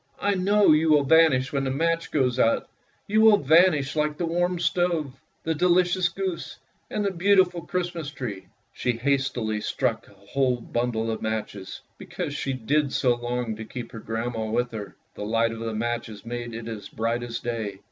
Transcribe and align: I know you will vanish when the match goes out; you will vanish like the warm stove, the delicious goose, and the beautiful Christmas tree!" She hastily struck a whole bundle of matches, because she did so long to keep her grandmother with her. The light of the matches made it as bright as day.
I 0.19 0.33
know 0.33 0.71
you 0.71 0.89
will 0.89 1.03
vanish 1.03 1.53
when 1.53 1.63
the 1.63 1.69
match 1.69 2.09
goes 2.09 2.39
out; 2.39 2.67
you 3.05 3.21
will 3.21 3.37
vanish 3.37 3.95
like 3.95 4.17
the 4.17 4.25
warm 4.25 4.57
stove, 4.57 5.13
the 5.43 5.53
delicious 5.53 6.09
goose, 6.09 6.57
and 6.89 7.05
the 7.05 7.11
beautiful 7.11 7.61
Christmas 7.61 8.09
tree!" 8.09 8.47
She 8.73 8.93
hastily 8.93 9.61
struck 9.61 10.07
a 10.07 10.13
whole 10.15 10.59
bundle 10.59 11.11
of 11.11 11.21
matches, 11.21 11.81
because 11.99 12.33
she 12.33 12.51
did 12.51 12.91
so 12.93 13.13
long 13.15 13.55
to 13.57 13.63
keep 13.63 13.91
her 13.91 13.99
grandmother 13.99 14.49
with 14.51 14.71
her. 14.71 14.95
The 15.13 15.23
light 15.23 15.51
of 15.51 15.59
the 15.59 15.75
matches 15.75 16.25
made 16.25 16.55
it 16.55 16.67
as 16.67 16.89
bright 16.89 17.21
as 17.21 17.37
day. 17.37 17.77